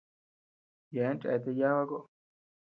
Yeabean 0.93 1.19
chéatea 1.21 1.53
yába 1.59 1.83
kó. 1.89 1.97